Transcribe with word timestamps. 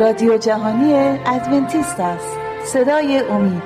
رادیو 0.00 0.36
جهانی 0.36 0.94
ادونتیست 1.26 2.00
است. 2.00 2.26
صدای 2.72 3.18
امید. 3.18 3.62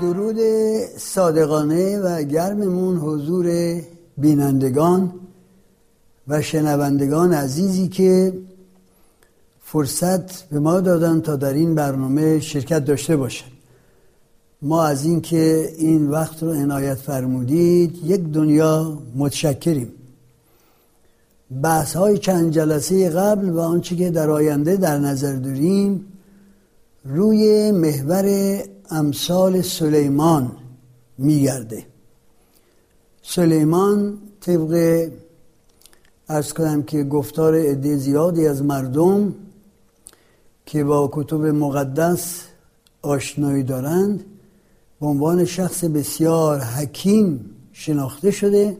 درود 0.00 0.36
صادقانه 0.98 1.98
و 1.98 2.22
گرممون 2.22 2.96
حضور 2.96 3.46
بینندگان 4.18 5.12
و 6.28 6.42
شنوندگان 6.42 7.34
عزیزی 7.34 7.88
که 7.88 8.32
فرصت 9.72 10.42
به 10.42 10.58
ما 10.58 10.80
دادن 10.80 11.20
تا 11.20 11.36
در 11.36 11.52
این 11.52 11.74
برنامه 11.74 12.40
شرکت 12.40 12.84
داشته 12.84 13.16
باشن. 13.16 13.46
ما 14.62 14.84
از 14.84 15.04
اینکه 15.04 15.72
این 15.78 16.10
وقت 16.10 16.42
رو 16.42 16.50
عنایت 16.50 16.94
فرمودید 16.94 18.00
یک 18.04 18.20
دنیا 18.20 18.98
متشکریم. 19.16 19.92
بحث 21.62 21.96
های 21.96 22.18
چند 22.18 22.52
جلسه 22.52 23.10
قبل 23.10 23.48
و 23.48 23.60
آنچه 23.60 23.96
که 23.96 24.10
در 24.10 24.30
آینده 24.30 24.76
در 24.76 24.98
نظر 24.98 25.36
داریم 25.36 26.04
روی 27.04 27.70
محور 27.70 28.58
امثال 28.90 29.62
سلیمان 29.62 30.50
میگرده. 31.18 31.84
سلیمان 33.22 34.18
طبق 34.40 35.08
ارز 36.28 36.52
کنم 36.52 36.82
که 36.82 37.04
گفتار 37.04 37.54
عده 37.54 37.96
زیادی 37.96 38.46
از 38.46 38.62
مردم 38.62 39.34
که 40.70 40.84
با 40.84 41.10
کتب 41.12 41.40
مقدس 41.46 42.42
آشنایی 43.02 43.62
دارند 43.62 44.24
به 45.00 45.06
عنوان 45.06 45.44
شخص 45.44 45.84
بسیار 45.84 46.60
حکیم 46.60 47.50
شناخته 47.72 48.30
شده 48.30 48.78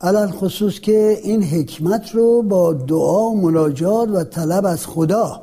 علال 0.00 0.30
خصوص 0.30 0.80
که 0.80 1.20
این 1.22 1.42
حکمت 1.42 2.14
رو 2.14 2.42
با 2.42 2.72
دعا 2.72 3.22
و 3.22 3.40
مناجات 3.40 4.08
و 4.08 4.24
طلب 4.24 4.66
از 4.66 4.86
خدا 4.86 5.42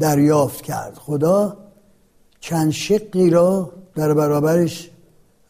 دریافت 0.00 0.62
کرد. 0.62 0.94
خدا 0.94 1.56
چند 2.40 2.70
شقی 2.70 3.30
را 3.30 3.72
در 3.94 4.14
برابرش 4.14 4.90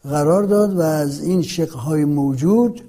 قرار 0.03 0.43
داد 0.43 0.77
و 0.77 0.81
از 0.81 1.23
این 1.23 1.41
شقهای 1.41 2.05
موجود 2.05 2.81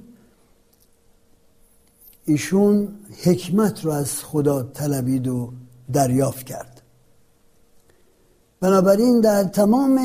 ایشون 2.24 2.88
حکمت 3.24 3.84
رو 3.84 3.90
از 3.90 4.24
خدا 4.24 4.62
طلبید 4.62 5.28
و 5.28 5.52
دریافت 5.92 6.46
کرد. 6.46 6.82
بنابراین 8.60 9.20
در 9.20 9.44
تمام 9.44 10.00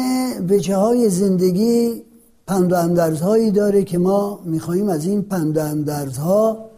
وجه 0.49 0.75
های 0.75 1.09
زندگی 1.09 2.03
پند 2.47 2.71
و 2.71 2.75
اندرزهایی 2.75 3.51
داره 3.51 3.83
که 3.83 3.97
ما 3.97 4.39
می‌خواهیم 4.45 4.89
از 4.89 5.05
این 5.05 5.21
پند 5.21 5.57
و 5.57 5.59
اندرزها 5.59 6.69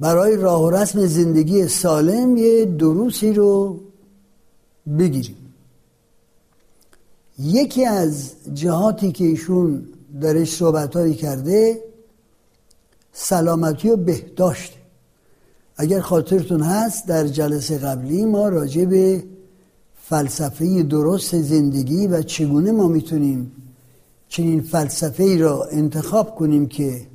برای 0.00 0.36
راه 0.36 0.62
و 0.62 0.70
رسم 0.70 1.06
زندگی 1.06 1.68
سالم 1.68 2.36
یه 2.36 2.64
دروسی 2.64 3.32
رو 3.32 3.80
بگیریم. 4.98 5.36
یکی 7.38 7.84
از 7.84 8.32
جهاتی 8.54 9.12
که 9.12 9.24
ایشون 9.24 9.88
درش 10.20 10.56
صحبتهایی 10.56 11.14
کرده 11.14 11.84
سلامتی 13.12 13.90
و 13.90 13.96
بهداشت 13.96 14.78
اگر 15.82 16.00
خاطرتون 16.00 16.60
هست 16.60 17.06
در 17.06 17.26
جلسه 17.26 17.78
قبلی 17.78 18.24
ما 18.24 18.48
راجع 18.48 18.84
به 18.84 19.24
فلسفه 20.02 20.82
درست 20.82 21.40
زندگی 21.40 22.06
و 22.06 22.22
چگونه 22.22 22.72
ما 22.72 22.88
می‌تونیم 22.88 23.52
چنین 24.28 24.60
فلسفه 24.60 25.22
ای 25.22 25.38
را 25.38 25.64
انتخاب 25.64 26.34
کنیم 26.34 26.66
که 26.66 27.06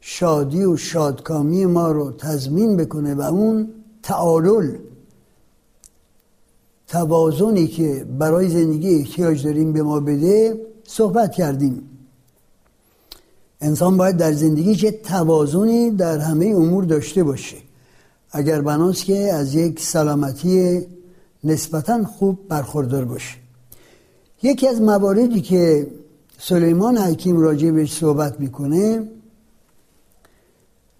شادی 0.00 0.64
و 0.64 0.76
شادکامی 0.76 1.66
ما 1.66 1.92
رو 1.92 2.12
تضمین 2.12 2.76
بکنه 2.76 3.14
و 3.14 3.20
اون 3.20 3.68
تعادل 4.02 4.76
توازنی 6.88 7.66
که 7.66 8.06
برای 8.18 8.48
زندگی 8.48 8.94
احتیاج 8.94 9.44
داریم 9.44 9.72
به 9.72 9.82
ما 9.82 10.00
بده 10.00 10.60
صحبت 10.84 11.32
کردیم. 11.32 11.82
انسان 13.60 13.96
باید 13.96 14.16
در 14.16 14.32
زندگی 14.32 14.74
چه 14.74 14.90
توازنی 14.90 15.90
در 15.90 16.18
همه 16.18 16.46
امور 16.46 16.84
داشته 16.84 17.24
باشه. 17.24 17.63
اگر 18.36 18.60
بناست 18.60 19.04
که 19.04 19.32
از 19.32 19.54
یک 19.54 19.80
سلامتی 19.80 20.86
نسبتا 21.44 22.04
خوب 22.04 22.48
برخوردار 22.48 23.04
باشه 23.04 23.36
یکی 24.42 24.68
از 24.68 24.80
مواردی 24.80 25.40
که 25.40 25.86
سلیمان 26.38 26.98
حکیم 26.98 27.40
راجع 27.40 27.70
بهش 27.70 27.92
صحبت 27.92 28.40
می‌کنه 28.40 29.08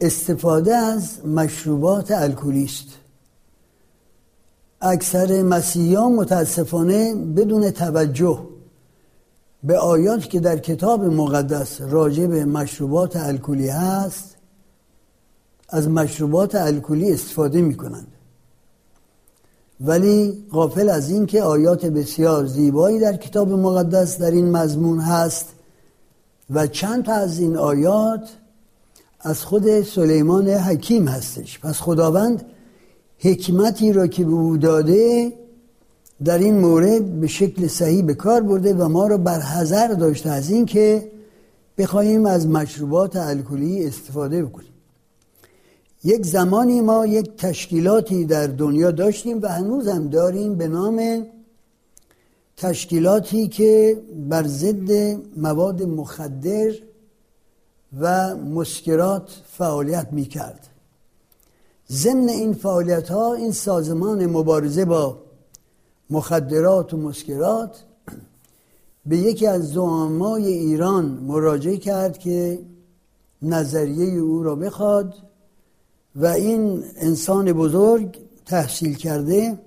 استفاده 0.00 0.77
از 0.77 1.27
مشروبات 1.27 2.11
الکلی 2.11 2.65
است. 2.65 2.89
اکثر 4.81 5.43
مسیحیان 5.43 6.12
متاسفانه 6.12 7.15
بدون 7.15 7.71
توجه 7.71 8.49
به 9.65 9.78
آیات 9.78 10.31
که 10.31 10.41
در 10.41 10.59
کتاب 10.59 11.05
مقدس 11.05 11.81
راجع 11.81 12.27
به 12.27 12.45
مشروبات 12.45 13.16
الکلی 13.16 13.69
هست 13.69 14.34
از 15.74 15.88
مشروبات 15.88 16.54
الکلی 16.54 17.12
استفاده 17.12 17.60
می 17.60 17.74
کنند 17.74 18.06
ولی 19.80 20.46
غافل 20.52 20.88
از 20.88 21.10
این 21.10 21.26
که 21.26 21.42
آیات 21.42 21.86
بسیار 21.86 22.46
زیبایی 22.46 22.98
در 22.98 23.16
کتاب 23.16 23.52
مقدس 23.52 24.18
در 24.18 24.30
این 24.30 24.50
مضمون 24.50 25.00
هست 25.00 25.46
و 26.50 26.66
چند 26.66 27.04
تا 27.04 27.12
از 27.12 27.38
این 27.38 27.56
آیات 27.56 28.28
از 29.20 29.44
خود 29.44 29.82
سلیمان 29.82 30.48
حکیم 30.48 31.08
هستش. 31.08 31.58
پس 31.58 31.80
خداوند 31.80 32.44
حکمتی 33.18 33.92
را 33.92 34.06
که 34.06 34.24
به 34.24 34.32
او 34.32 34.56
داده 34.56 35.32
در 36.24 36.38
این 36.38 36.58
مورد 36.58 37.20
به 37.20 37.26
شکل 37.26 37.66
صحیح 37.66 38.04
به 38.04 38.14
کار 38.14 38.41
برده 38.42 38.74
و 38.74 38.88
ما 38.88 39.06
را 39.06 39.18
بر 39.18 39.41
حذر 39.41 39.88
داشته 39.88 40.30
از 40.30 40.50
این 40.50 40.66
که 40.66 41.10
بخواهیم 41.78 42.26
از 42.26 42.46
مشروبات 42.46 43.16
الکلی 43.16 43.86
استفاده 43.86 44.44
بکنیم. 44.44 44.73
یک 46.04 46.26
زمانی 46.26 46.81
ما 46.81 47.06
یک 47.06 47.37
تشکیلاتی 47.37 48.25
در 48.25 48.47
دنیا 48.47 48.91
داشتیم 48.91 49.42
و 49.42 49.47
هنوز 49.47 49.88
هم 49.88 50.09
داریم 50.09 50.54
به 50.54 50.69
نام 50.69 51.26
تشکیلاتی 52.56 53.48
که 53.48 54.03
بر 54.28 54.47
ضد 54.47 54.92
مواد 55.37 55.82
مخدر 55.82 56.72
و 58.00 58.37
مسکرات 58.37 59.42
فعالیت 59.47 60.09
می 60.12 60.25
کرد 60.25 60.69
ضمن 61.91 62.28
این 62.28 62.54
فعالیت 62.54 63.09
ها 63.09 63.34
این 63.34 63.53
سازمان 63.53 64.26
مبارزه 64.26 64.84
با 64.84 65.19
مخدرات 66.10 66.94
و 66.94 66.97
مسکرات 66.97 67.84
به 69.06 69.16
یکی 69.16 69.47
از 69.47 69.72
زعمای 69.72 70.47
ایران 70.47 71.04
مراجعه 71.04 71.76
کرد 71.76 72.19
که 72.19 72.59
نظریه 73.42 74.21
او 74.21 74.42
را 74.42 74.54
بخواد 74.54 75.15
و 76.16 76.26
این 76.26 76.84
انسان 76.97 77.52
بزرگ 77.52 78.19
تحصیل 78.47 78.94
کرده 78.94 79.58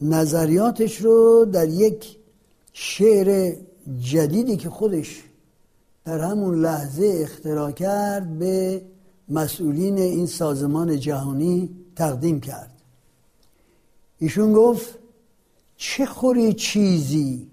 نظریاتش 0.00 1.00
رو 1.00 1.44
در 1.52 1.68
یک 1.68 2.16
شعر 2.72 3.56
جدیدی 4.00 4.56
که 4.56 4.70
خودش 4.70 5.22
در 6.04 6.18
همون 6.18 6.60
لحظه 6.60 7.18
اختراع 7.22 7.70
کرد 7.70 8.38
به 8.38 8.82
مسئولین 9.28 9.98
این 9.98 10.26
سازمان 10.26 11.00
جهانی 11.00 11.76
تقدیم 11.96 12.40
کرد. 12.40 12.70
ایشون 14.18 14.52
گفت 14.52 14.98
چه 15.76 16.06
خوری 16.06 16.52
چیزی 16.52 17.48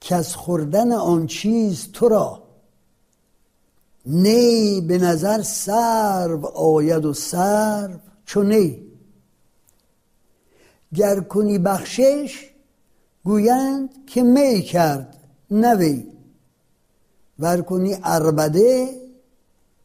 که 0.00 0.14
از 0.14 0.36
خوردن 0.36 0.92
آن 0.92 1.26
چیز 1.26 1.92
تو 1.92 2.08
را 2.08 2.47
نی 4.08 4.80
به 4.80 4.98
نظر 4.98 5.42
سرو 5.42 6.46
آید 6.46 7.04
و 7.04 7.14
سرو 7.14 7.94
چو 8.24 8.42
نی. 8.42 8.80
گر 10.94 11.20
کنی 11.20 11.58
بخشش 11.58 12.50
گویند 13.24 13.90
که 14.06 14.22
می 14.22 14.62
کرد 14.62 15.16
نوی 15.50 16.06
ور 17.38 17.62
کنی 17.62 17.96
اربده 18.04 18.88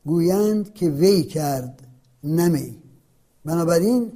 گویند 0.06 0.74
که 0.74 0.90
وی 0.90 1.24
کرد 1.24 1.80
نمی 2.24 2.78
بنابراین 3.46 4.12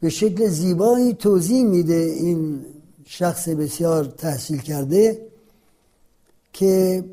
به 0.00 0.08
شکل 0.08 0.46
زیبایی 0.46 1.14
توضیح 1.14 1.64
میده 1.64 1.94
این 1.94 2.64
شخص 3.04 3.48
بسیار 3.48 4.04
تحصیل 4.04 4.58
کرده 4.58 5.26
که 6.52 7.04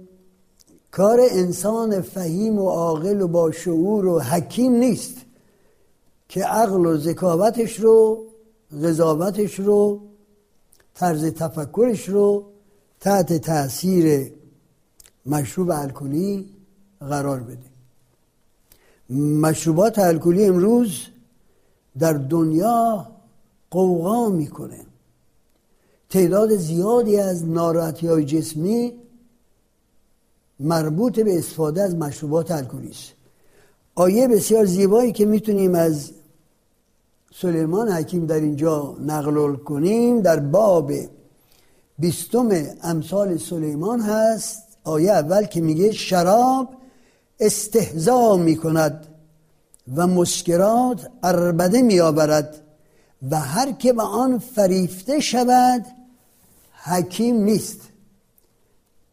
کار 0.92 1.20
انسان 1.32 2.02
فهیم 2.02 2.60
و 2.60 2.70
عاقل 2.70 3.22
و 3.22 3.28
با 3.28 3.52
شعور 3.52 4.06
و 4.06 4.20
حکیم 4.20 4.74
نیست 4.74 5.18
که 6.30 6.44
عقل 6.44 6.86
و 6.86 6.98
ذکاوتش 6.98 7.80
رو 7.80 8.26
قضاوتش 8.84 9.60
رو 9.60 10.02
طرز 10.94 11.26
تفکرش 11.26 12.10
رو 12.10 12.46
تحت 13.00 13.34
تاثیر 13.34 14.32
مشروب 15.26 15.72
الکلی 15.72 16.50
قرار 17.00 17.40
بده. 17.40 17.68
مشروبات 19.20 20.00
الکلی 20.00 20.46
امروز 20.46 21.02
در 22.00 22.14
دنیا 22.14 23.08
قوقا 23.72 24.30
می‌کنه. 24.30 24.86
تعداد 26.10 26.56
زیادی 26.56 27.18
از 27.18 27.46
ناراحتی 27.46 28.08
های 28.08 28.26
جسمی 28.26 28.94
مربوط 30.60 31.20
به 31.20 31.38
استفاده 31.38 31.82
از 31.82 31.96
مشروبات 31.96 32.52
الکلی 32.52 32.90
است 32.90 33.14
آیه 33.96 34.28
بسیار 34.28 34.66
زیبایی 34.66 35.12
که 35.12 35.26
می‌تونیم 35.26 35.76
از 35.76 36.12
سلیمان 37.36 37.92
حکیم 37.92 38.26
در 38.26 38.40
اینجا 38.40 38.98
نقل 39.06 39.56
کنیم 39.56 40.22
در 40.22 40.40
باب 40.40 40.92
بیستم 42.00 42.50
امثال 42.84 43.38
سلیمان 43.38 44.02
هست. 44.02 44.64
آیه 44.84 45.12
اول 45.12 45.44
که 45.44 45.62
میگه 45.62 45.92
شراب 45.92 46.70
استهزا 47.40 48.36
می‌کند 48.38 49.08
و 49.96 50.08
مسکرات 50.08 51.10
اربده 51.24 51.82
میآورد 51.82 52.62
و 53.32 53.40
هر 53.40 53.72
که 53.72 53.94
به 53.94 54.04
آن 54.04 54.40
فریفته 54.40 55.20
شود 55.20 55.86
حکیم 56.84 57.44
نیست. 57.44 57.80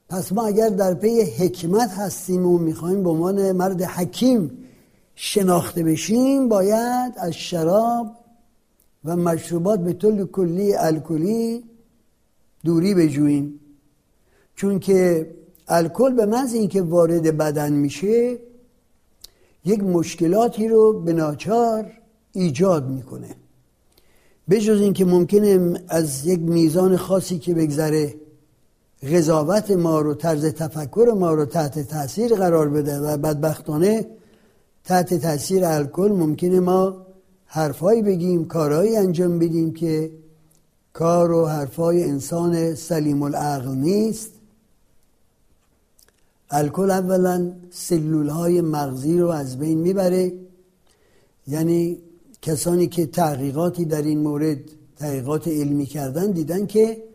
پس 0.09 0.33
ما 0.33 0.47
اگر 0.47 0.69
در 0.69 0.95
پی 0.95 1.21
حکمت 1.21 1.91
هستیم 1.91 2.47
و 2.47 2.59
می‌خوایم 2.59 3.03
به 3.03 3.11
عنوان 3.11 3.53
مرد 3.53 3.83
حکیم 3.83 4.51
شناخته 5.15 5.83
بشیم 5.83 6.49
باید 6.49 7.13
از 7.17 7.33
شراب 7.33 8.07
و 9.05 9.17
مشروبات 9.17 9.81
به 9.81 9.93
طول 9.93 10.27
کلی 10.27 10.75
الکلی 10.75 11.65
دوری 12.65 12.95
بجوییم. 12.95 13.61
چون 14.57 14.79
که 14.79 15.31
الکل 15.69 16.15
به 16.15 16.27
محض 16.27 16.55
اینکه 16.55 16.83
وارد 16.83 17.37
بدن 17.37 17.73
میشه 17.73 18.39
یک 19.65 19.83
مشکلاتی 19.83 20.69
رو 20.69 21.01
به 21.01 21.13
ناچار 21.13 21.93
ایجاد 22.33 22.89
می‌کنه. 22.91 23.37
به 24.49 24.61
جز 24.61 24.81
اینکه 24.81 25.05
ممکنه 25.05 25.81
از 25.89 26.27
یک 26.27 26.41
میزان 26.41 26.97
خاصی 26.97 27.39
که 27.39 27.55
بگذره 27.55 28.15
قضاوت 29.05 29.71
ما 29.71 30.01
رو 30.01 30.15
طرز 30.15 30.45
تفکر 30.45 31.15
ما 31.19 31.35
رو 31.35 31.45
تحت 31.45 31.79
تاثیر 31.79 32.35
قرار 32.35 32.69
بده 32.69 32.99
و 32.99 33.17
بدبختانه 33.17 34.07
تحت 34.85 35.15
تاثیر 35.15 35.65
الکل 35.65 36.13
ممکنه 36.13 36.61
ما 36.61 37.07
حرفایی 37.47 38.03
بگیم 38.03 38.45
کارهایی 38.45 38.97
انجام 38.97 39.39
بدیم 39.39 39.73
که 39.75 40.11
کار 40.93 41.33
و 41.33 41.47
حرفای 41.47 42.05
انسان 42.05 42.75
سلیم 42.75 43.23
العقل 43.23 43.75
نیست. 43.75 44.31
الکل 46.51 46.91
اولا 46.91 47.53
سلول 47.71 48.29
های 48.29 48.61
مغزی 48.61 49.19
رو 49.19 49.29
از 49.29 49.59
بین 49.59 49.79
می‌بره. 49.79 50.33
یعنی 51.47 51.99
کسانی 52.43 52.87
که 52.87 53.07
تحقیقاتی 53.07 53.85
در 53.85 54.03
این 54.03 54.19
مورد 54.19 54.59
تحقیقات 54.97 55.49
علمی 55.49 55.87
کردن 55.87 56.31
دیدن 56.31 56.67
که 56.67 57.14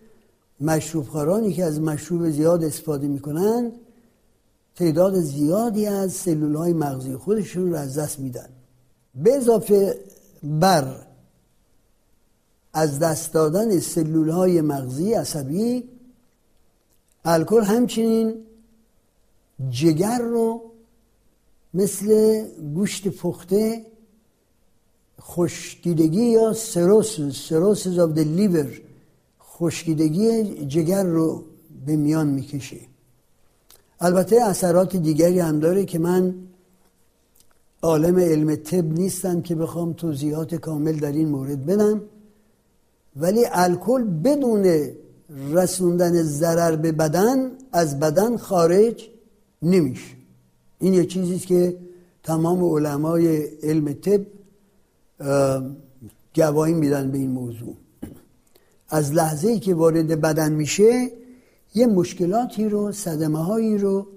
مشروب 0.62 1.52
که 1.52 1.64
از 1.64 1.82
مشروب 1.82 2.30
زیاد 2.30 2.64
استفاده 2.64 3.08
می‌کنن 3.08 3.72
تعداد 4.76 5.20
زیادی 5.20 5.86
از 5.86 6.14
سلول 6.14 6.56
های 6.56 6.74
مغزی 6.74 7.16
خودشون 7.16 7.70
رو 7.70 7.76
از 7.78 7.98
دست 7.98 8.20
میدن. 8.20 8.50
به 9.16 9.34
اضافه 9.34 10.00
بر 10.44 11.06
از 12.74 13.00
دست 13.00 13.34
دادن 13.34 13.80
سلول 13.80 14.30
های 14.30 14.62
مغزی 14.62 15.14
عصبی 15.14 15.90
الکل 17.26 17.62
همچنین 17.62 18.34
جگر 19.70 20.20
رو 20.20 20.62
مثل 21.74 22.42
گوشت 22.74 23.08
پخته 23.08 23.86
خشکیدگی 25.22 26.26
یا 26.26 26.54
سروسز 26.54 27.36
سروسز 27.36 28.00
آف 28.00 28.12
the 28.12 28.20
لیور 28.20 28.82
خشکیدگی 29.60 30.44
جگر 30.66 31.04
رو 31.04 31.44
به 31.86 31.96
میان 31.96 32.28
می‌کشه. 32.28 32.80
البته 34.00 34.44
اثرات 34.44 34.96
دیگری 34.96 35.40
هم 35.40 35.60
داره 35.60 35.86
که 35.86 36.00
من 36.00 36.36
عالم 37.82 38.20
علم 38.20 38.56
طب 38.56 38.94
نیستم 38.94 39.42
که 39.42 39.56
بخوام 39.56 39.94
توضیحات 39.94 40.56
کامل 40.56 41.00
در 41.00 41.12
این 41.12 41.30
مورد 41.30 41.66
بدم 41.66 42.02
ولی 43.16 43.46
الکل 43.52 44.04
بدون 44.04 44.90
رسوندن 45.52 46.24
ضرر 46.24 46.76
به 46.76 46.92
بدن 46.92 47.52
از 47.72 48.00
بدن 48.00 48.38
خارج 48.38 49.10
نمیشه. 49.62 50.16
این 50.80 50.94
یه 50.94 51.06
چیزی 51.06 51.40
که 51.40 51.78
تمام 52.24 52.64
علمای 52.76 53.44
علم 53.64 53.94
طب 53.94 54.22
گواهی 56.36 56.74
میدن 56.74 57.12
به 57.12 57.18
این 57.18 57.32
موضوع. 57.32 57.76
از 58.90 59.14
لحظه 59.14 59.48
ای 59.48 59.60
که 59.60 59.74
وارد 59.74 60.22
بدن 60.22 60.52
میشه 60.52 61.12
یه 61.76 61.88
مشکلاتی 61.88 62.70
رو 62.70 62.92
صدمه 62.92 63.44
هایی 63.44 63.78
رو 63.78 64.08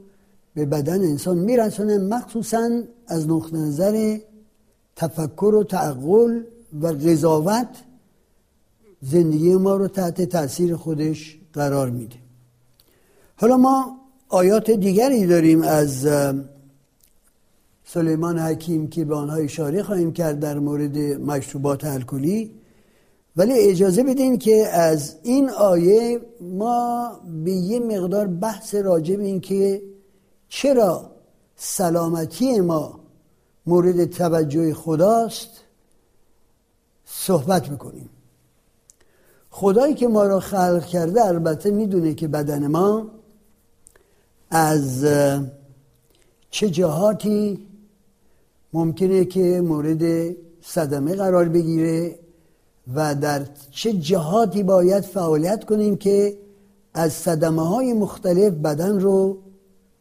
به 0.54 0.66
بدن 0.66 1.00
انسان 1.00 1.38
میرسونه 1.38 1.98
مخصوصا 1.98 2.82
از 3.06 3.28
نقطه 3.28 3.56
نظر 3.56 4.19
تفکر 4.96 5.54
و 5.54 5.64
تعقل 5.64 6.42
و 6.80 6.86
قضاوت 6.86 7.69
زندگی 9.02 9.54
ما 9.54 9.76
رو 9.76 9.88
تحت 9.88 10.22
تاثیر 10.22 10.76
خودش 10.76 11.38
قرار 11.52 11.90
میده. 11.90 12.16
حالا 13.36 13.56
ما 13.56 13.96
آیات 14.28 14.70
دیگری 14.70 15.26
داریم 15.26 15.62
از 15.62 16.08
سلیمان 17.84 18.38
حکیم 18.38 18.88
که 18.88 19.04
به 19.04 19.14
آنها 19.14 19.36
اشاره 19.36 19.82
خواهیم 19.82 20.12
کرد 20.12 20.40
در 20.40 20.58
مورد 20.58 20.98
مشروبات 20.98 21.84
الکلی. 21.84 22.62
ولی 23.37 23.52
اجازه 23.52 24.02
بدین 24.02 24.38
که 24.38 24.67
از 24.67 25.17
این 25.23 25.50
آیه 25.50 26.20
ما 26.40 27.20
به 27.44 27.52
یه 27.52 27.81
مقدار 27.81 28.26
بحث 28.26 28.75
راجع 28.75 29.17
به 29.17 29.25
این 29.25 29.40
که 29.40 29.82
چرا 30.48 31.10
سلامتی 31.56 32.60
ما 32.60 33.01
مورد 33.67 34.05
توجه 34.05 34.74
خداست 34.74 35.51
صحبت 37.05 37.69
می‌کنیم 37.70 38.10
خدایی 39.51 39.94
که 39.94 40.08
ما 40.08 40.27
را 40.27 40.41
خلق 40.41 40.84
کرده 40.84 41.24
البته 41.24 41.70
می‌دونه 41.70 42.15
که 42.15 42.29
بدن 42.29 42.67
ما 42.67 43.10
از 44.51 45.06
چه 46.51 46.70
جهاتی 46.70 47.67
ممکنه 48.72 49.24
که 49.24 49.60
مورد 49.60 50.34
صدمه 50.62 51.15
قرار 51.15 51.48
بگیره. 51.48 52.19
و 52.94 53.15
در 53.15 53.46
چه 53.70 53.93
جهاتی 53.93 54.62
باید 54.62 55.05
فعالیت 55.05 55.65
کنیم 55.65 55.96
که 55.96 56.39
از 56.94 57.12
صدمه 57.12 57.69
های 57.69 57.93
مختلف 57.93 58.53
بدن 58.53 59.01
رو 59.01 59.39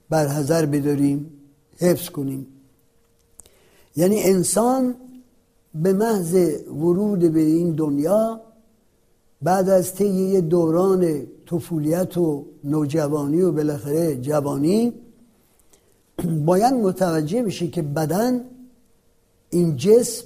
برحضر 0.10 0.66
بداریم 0.66 1.32
حفظ 1.78 2.10
کنیم. 2.10 2.48
یعنی 3.96 4.24
انسان 4.24 4.96
به 5.76 5.94
محض 5.94 6.34
ورود 6.68 7.20
به 7.20 7.40
این 7.40 7.72
دنیا 7.72 8.42
بعد 9.42 9.70
از 9.70 9.96
طی 9.96 10.42
دوران 10.42 11.28
طفولیت 11.46 12.18
و 12.18 12.46
نوجوانی 12.64 13.42
و 13.42 13.52
بالاخره 13.52 14.16
جوانی 14.16 14.94
باید 16.46 16.74
متوجه 16.74 17.44
بشه 17.44 17.68
که 17.68 17.82
بدن 17.82 18.42
این 19.50 19.76
جسم 19.76 20.26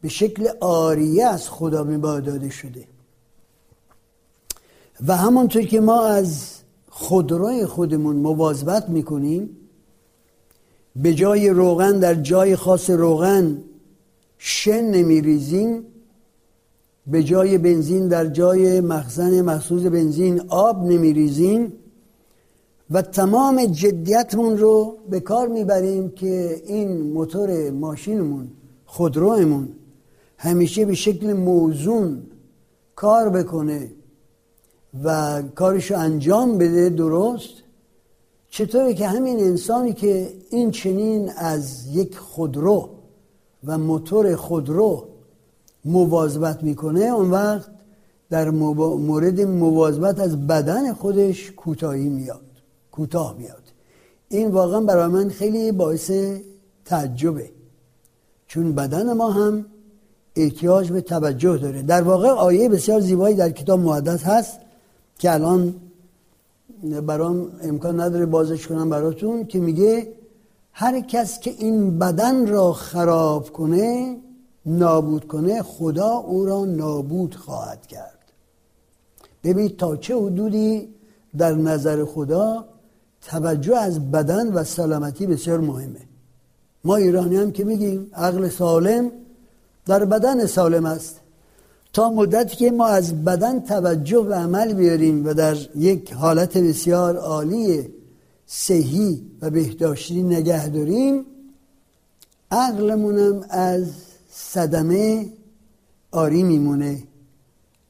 به 0.00 0.08
شکل 0.08 0.48
آریه 0.60 1.26
از 1.26 1.48
خدا 1.48 1.84
به 1.84 1.96
داده 1.98 2.50
شده. 2.50 2.84
و 5.06 5.16
همانطور 5.16 5.62
که 5.62 5.80
ما 5.80 6.06
از 6.06 6.58
خودروی 6.88 7.66
خودمون 7.66 8.16
مواظبت 8.16 8.88
می‌کنیم 8.88 9.56
به 10.96 11.14
جای 11.14 11.48
روغن 11.48 11.98
در 11.98 12.14
جای 12.14 12.56
خاص 12.56 12.90
روغن 12.90 13.62
شن 14.38 14.80
نمیریزیم 14.80 15.84
به 17.06 17.22
جای 17.22 17.58
بنزین 17.58 18.08
در 18.08 18.26
جای 18.26 18.80
مخزن 18.80 19.40
مخصوص 19.40 19.82
بنزین 19.82 20.40
آب 20.48 20.84
نمیریزیم 20.84 21.72
و 22.90 23.02
تمام 23.02 23.64
جدیتمون 23.64 24.58
رو 24.58 24.96
به 25.10 25.20
کار 25.20 25.48
می‌بریم 25.48 26.10
که 26.10 26.62
این 26.66 27.00
موتور 27.00 27.70
ماشینمون 27.70 28.48
خودرومون 28.86 29.68
همیشه 30.38 30.84
به 30.84 30.94
شکل 30.94 31.32
موزون 31.32 32.22
کار 32.96 33.28
بکنه 33.28 33.90
و 35.04 35.42
کارشو 35.42 35.98
انجام 35.98 36.58
بده 36.58 36.88
درست 36.88 37.62
چطوره 38.50 38.94
که 38.94 39.08
همین 39.08 39.40
انسانی 39.40 39.92
که 39.92 40.32
این 40.50 40.70
چنین 40.70 41.30
از 41.36 41.96
یک 41.96 42.18
خودرو 42.18 42.90
و 43.64 43.78
موتور 43.78 44.36
خودرو 44.36 45.08
مواظبت 45.84 46.62
می‌کنه 46.62 47.00
اون 47.00 47.30
وقت 47.30 47.70
در 48.30 48.50
مورد 48.50 49.40
مواظبت 49.40 50.20
از 50.20 50.46
بدن 50.46 50.92
خودش 50.92 51.52
کوتاهی 51.52 52.08
میاد 52.08 52.48
کوتاه 52.92 53.36
میاد. 53.38 53.62
این 54.28 54.48
واقعا 54.48 54.80
برای 54.80 55.06
من 55.06 55.28
خیلی 55.28 55.72
باعث 55.72 56.10
تعجبه. 56.84 57.50
چون 58.46 58.72
بدن 58.72 59.12
ما 59.12 59.30
هم 59.30 59.66
احتیاج 60.38 60.92
به 60.92 61.00
توجه 61.00 61.56
داره. 61.56 61.82
در 61.82 62.02
واقع 62.02 62.28
آیه 62.28 62.68
بسیار 62.68 63.00
زیبایی 63.00 63.36
در 63.36 63.50
کتاب 63.50 63.80
مقدس 63.80 64.24
هست 64.24 64.60
که 65.18 65.32
الان 65.32 65.74
برام 67.06 67.48
امکان 67.62 68.00
نداره 68.00 68.26
بازش 68.26 68.66
کنم 68.66 68.90
براتون 68.90 69.46
که 69.46 69.60
میگه 69.60 70.08
هر 70.72 71.00
کس 71.00 71.40
که 71.40 71.50
این 71.50 71.98
بدن 71.98 72.46
را 72.46 72.72
خراب 72.72 73.52
کنه 73.52 74.16
نابود 74.66 75.28
کنه 75.28 75.62
خدا 75.62 76.08
او 76.08 76.44
را 76.44 76.64
نابود 76.64 77.34
خواهد 77.34 77.86
کرد. 77.86 78.18
ببینید 79.44 79.76
تا 79.76 79.96
چه 79.96 80.16
حدودی 80.16 80.88
در 81.38 81.54
نظر 81.54 82.04
خدا 82.04 82.64
توجه 83.22 83.76
از 83.76 84.10
بدن 84.10 84.52
و 84.52 84.64
سلامتی 84.64 85.26
بسیار 85.26 85.60
مهمه. 85.60 86.00
ما 86.84 86.96
ایرانی 86.96 87.36
هم 87.36 87.52
که 87.52 87.64
میگیم 87.64 88.10
عقل 88.14 88.48
سالم 88.48 89.10
در 89.88 90.04
بدن 90.04 90.46
سالم 90.46 90.86
است. 90.86 91.20
تا 91.92 92.10
مدتی 92.10 92.56
که 92.56 92.70
ما 92.70 92.86
از 92.86 93.24
بدن 93.24 93.60
توجه 93.60 94.18
و 94.18 94.32
عمل 94.32 94.72
بیاریم 94.72 95.26
و 95.26 95.34
در 95.34 95.56
یک 95.76 96.12
حالت 96.12 96.58
بسیار 96.58 97.16
عالی 97.16 97.88
صحی 98.46 99.22
و 99.42 99.50
بهداشتی 99.50 100.22
نگه 100.22 100.68
داریم 100.68 101.24
عقلمونم 102.50 103.44
از 103.50 103.86
صدمه 104.30 105.26
آری 106.10 106.42
میمونه. 106.42 107.02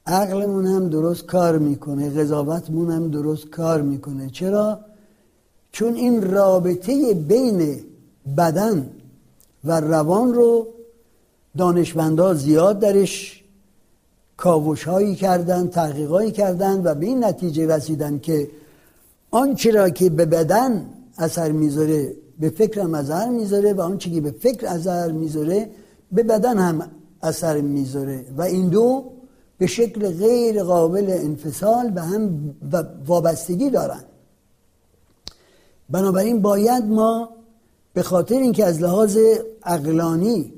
عقلمون 0.07 0.67
هم 0.67 0.89
درست 0.89 1.27
کار 1.27 1.59
می‌کنه 1.59 2.11
قضاوتمون 2.11 2.91
هم 2.91 3.11
درست 3.11 3.47
کار 3.47 3.83
می‌کنه. 3.83 4.31
چرا؟ 4.31 4.81
چون 5.73 5.95
این 5.95 6.31
رابطه 6.31 7.15
بین 7.15 7.81
بدن 8.37 8.91
و 9.65 9.81
روان 9.81 10.35
رو 10.35 10.67
دانشمندا 11.57 12.35
زیاد 12.35 12.79
درش 12.79 13.45
کاوش 14.37 14.85
هایی 14.85 15.15
کردن 15.15 15.69
تحقیقایی 15.69 16.31
کردن 16.31 16.81
و 16.85 16.95
به 16.95 17.07
این 17.07 17.25
نتیجه 17.25 17.67
رسیدن 17.67 18.19
که 18.19 18.51
آنچه 19.31 19.71
را 19.71 19.91
که 19.91 20.11
به 20.11 20.25
بدن 20.27 20.87
اثر 21.19 21.53
می‌ذاره 21.53 22.17
به 22.39 22.51
فکر 22.51 22.81
اثر 22.81 23.29
می‌ذاره 23.29 23.73
و 23.73 23.81
آنچه 23.81 24.11
که 24.11 24.21
به 24.21 24.31
فکر 24.31 24.67
اثر 24.67 25.13
می‌ذاره 25.13 25.71
به 26.13 26.23
بدن 26.23 26.59
هم 26.59 26.91
اثر 27.23 27.61
می‌ذاره 27.61 28.25
و 28.37 28.43
این 28.43 28.69
دو 28.69 29.05
به 29.59 29.67
شکل 29.67 30.11
غیر 30.11 30.63
قابل 30.63 31.07
انفصال 31.11 31.91
به 31.91 32.03
هم 32.03 32.55
وابستگی 33.07 33.71
دارن. 33.71 34.01
بنابراین 35.91 36.43
باید 36.43 36.85
ما 36.85 37.31
به 37.93 38.03
خاطر 38.03 38.35
اینکه 38.35 38.65
از 38.65 38.83
لحاظ 38.83 39.19
اقلانی 39.65 40.53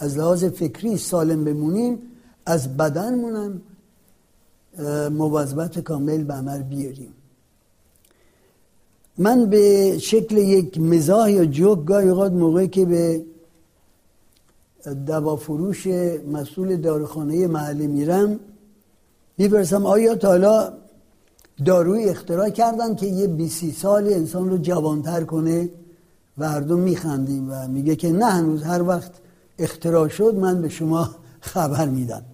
از 0.00 0.18
لحاظ 0.18 0.44
فکری 0.44 0.96
سالم 0.96 1.44
بمونیم 1.44 1.98
از 2.46 2.76
بدنمونم 2.76 3.60
مواظبت 5.10 5.78
کامل 5.78 6.24
به 6.24 6.34
عمل 6.34 6.62
بیاریم. 6.62 7.12
من 9.18 9.46
به 9.46 9.98
شکل 9.98 10.36
یک 10.36 10.80
مزاح 10.80 11.30
یا 11.30 11.44
جوک 11.44 11.84
گاهی 11.84 12.08
اوقات 12.08 12.32
موقعی 12.32 12.68
که 12.68 12.84
به 12.84 13.24
دوافروش 15.06 15.86
مسئول 16.32 16.76
داروخانه 16.76 17.46
محلی 17.46 17.86
میرم 17.86 18.40
می‌پرسم 19.38 19.86
آیا 19.86 20.14
تا 20.14 20.28
حالا 20.28 20.72
داروی 21.64 22.04
اختراع 22.04 22.50
کردن 22.50 22.94
که 22.94 23.06
یه 23.06 23.26
بیسی 23.26 23.72
سال 23.72 24.06
انسان 24.06 24.50
رو 24.50 24.58
جوانتر 24.58 25.24
کنه؟ 25.24 25.68
و 26.38 26.48
هر 26.48 26.60
دو 26.60 26.76
میخندیم 26.76 27.48
و 27.50 27.68
میگه 27.68 27.96
که 27.96 28.12
نه 28.12 28.26
هنوز 28.26 28.62
هر 28.62 28.82
وقت 28.82 29.12
اختراع 29.60 30.08
شد 30.08 30.34
من 30.34 30.62
به 30.62 30.68
شما 30.68 31.10
خبر 31.40 31.88
میدم. 31.88 32.24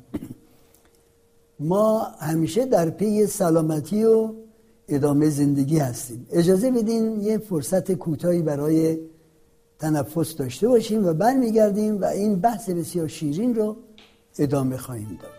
ما 1.61 1.99
همیشه 2.19 2.67
در 2.67 2.91
پی 2.91 3.27
سلامتی 3.27 4.05
و 4.05 4.33
ادامه 4.89 5.31
زندگی 5.31 5.79
هستیم. 5.79 6.27
اجازه 6.33 6.71
بدین 6.71 7.21
یه 7.21 7.39
فرصت 7.39 7.93
کوتاهی 7.93 8.43
برای 8.43 8.99
تنفس 9.79 10.37
داشته 10.37 10.69
باشیم 10.69 11.07
و 11.07 11.13
برمیگردیم 11.13 12.01
و 12.01 12.05
این 12.05 12.41
بحث 12.41 12.71
بسیار 12.71 13.09
شیرین 13.09 13.55
رو 13.55 13.77
ادامه 14.39 14.77
خواهیم 14.77 15.19
داد. 15.23 15.36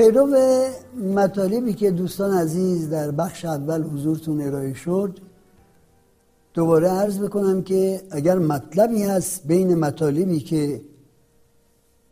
پیرو 0.00 0.36
مطالبی 1.14 1.72
که 1.72 1.90
دوستان 1.90 2.32
عزیز 2.32 2.90
در 2.90 3.10
بخش 3.10 3.44
اول 3.44 3.82
حضورتون 3.82 4.40
ارائه 4.40 4.74
شد 4.74 5.18
دوباره 6.54 6.88
عرض 6.88 7.18
بکنم 7.18 7.62
که 7.62 8.02
اگر 8.10 8.38
مطلبی 8.38 9.02
هست 9.02 9.46
بین 9.46 9.74
مطالبی 9.74 10.40
که 10.40 10.80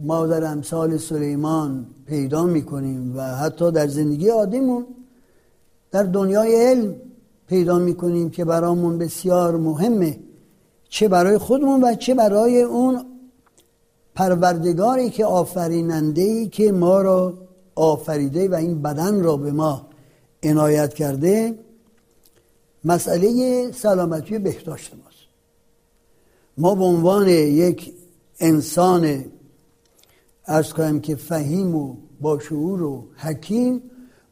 ما 0.01 0.27
در 0.27 0.45
امثال 0.45 0.97
سلیمان 0.97 1.87
پیدا 2.07 2.45
می‌کنیم 2.45 3.17
و 3.17 3.37
حتی 3.37 3.71
در 3.71 3.89
زندگی 3.89 4.29
عادیمون 4.29 4.87
در 5.91 6.03
دنیای 6.03 6.67
علم 6.67 6.95
پیدا 7.47 7.79
می‌کنیم 7.79 8.31
که 8.31 8.45
برامون 8.45 8.99
بسیار 8.99 9.57
مهمه 9.57 10.19
چه 10.89 11.09
برای 11.09 11.39
خودمون 11.39 11.85
و 11.85 11.95
چه 11.95 12.15
برای 12.15 12.63
اون 12.63 13.05
پروردگاری 14.15 15.11
که 15.11 15.25
آفریننده 15.25 16.47
که 16.47 16.73
ما 16.73 17.03
را 17.03 17.48
آفریده 17.79 18.49
و 18.49 18.55
این 18.55 18.83
بدن 18.83 19.23
را 19.23 19.37
به 19.37 19.53
ما 19.53 19.87
عنایت 20.43 20.95
کرده 20.95 21.59
مسئله 22.85 23.73
سلامتی 23.73 24.39
بهداشت 24.39 24.95
ماست. 24.95 25.19
ما 26.59 26.75
به 26.75 26.85
عنوان 26.85 27.29
یک 27.29 27.95
انسان 28.41 29.25
ارز 30.47 30.73
کنم 30.73 31.01
که 31.01 31.17
فهیم 31.17 31.75
و 31.75 31.97
باشعور 32.21 32.83
و 32.83 33.05
حکیم 33.17 33.83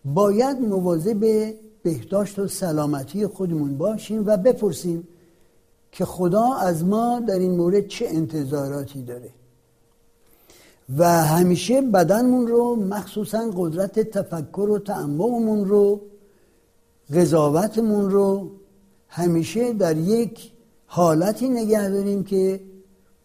باید 0.04 0.60
مواظب 0.60 1.54
بهداشت 1.82 2.38
و 2.38 2.48
سلامتی 2.48 3.26
خودمون 3.26 3.78
باشیم 3.78 4.26
و 4.26 4.36
بپرسیم 4.36 5.08
که 5.92 6.04
خدا 6.04 6.54
از 6.54 6.84
ما 6.84 7.20
در 7.20 7.38
این 7.38 7.56
مورد 7.56 7.86
چه 7.86 8.06
انتظاراتی 8.08 9.02
داره. 9.02 9.30
و 10.98 11.24
همیشه 11.24 11.82
بدنمون 11.82 12.46
رو 12.46 12.76
مخصوصا 12.76 13.50
قدرت 13.56 14.00
تفکر 14.00 14.60
و 14.70 14.78
تعمقمون 14.78 15.64
رو 15.64 16.00
قضاوتمون 17.14 18.10
رو 18.10 18.50
همیشه 19.08 19.72
در 19.72 19.96
یک 19.96 20.52
حالتی 20.86 21.48
نگه 21.48 21.88
داریم 21.88 22.24
که 22.24 22.60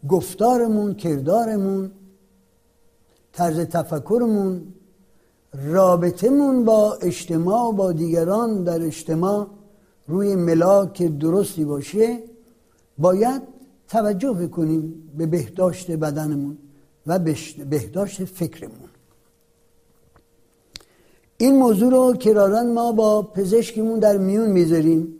گفتارمون 0.10 0.94
کردارمون 0.94 1.91
طرز 3.34 3.60
تفکرمون 3.60 4.62
رابطمون 5.53 6.65
با 6.65 6.94
اجتماع 6.94 7.70
و 7.70 7.72
با 7.72 7.91
دیگران 7.91 8.63
در 8.63 8.82
اجتماع 8.82 9.48
روی 10.08 10.36
ملاک 10.36 11.03
درستی 11.03 11.65
باشه 11.65 12.20
باید 12.98 13.41
توجه 13.88 14.48
کنیم 14.48 15.12
به 15.18 15.25
بهداشت 15.25 15.91
بدنمون. 15.91 16.58
و 17.08 17.20
بهداشت 17.70 18.25
فکرمون. 18.25 18.89
این 21.38 21.58
موضوع 21.58 21.91
رو 21.91 22.13
کرارن 22.13 22.74
ما 22.74 22.91
با 22.91 23.22
پزشکمون 23.22 24.00
در 24.00 24.17
میون 24.17 24.50
می‌ذاریم. 24.50 25.13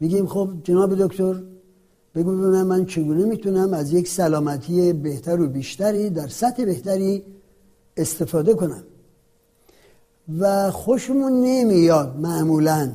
میگیم 0.00 0.26
خب 0.26 0.48
جناب 0.64 1.06
دکتر 1.06 1.42
بگو 2.14 2.36
ببینم 2.36 2.66
من 2.66 2.86
چگونه 2.86 3.24
می‌تونم 3.24 3.74
از 3.74 3.92
یک 3.92 4.08
سلامتی 4.08 4.92
بهتر 4.92 5.40
و 5.40 5.48
بیشتری 5.48 6.10
در 6.10 6.28
سطح 6.28 6.64
بهتری 6.64 7.24
استفاده 7.96 8.54
کنم؟ 8.54 8.82
و 10.38 10.70
خوشمون 10.70 11.32
نمیاد 11.32 12.16
معمولا. 12.16 12.92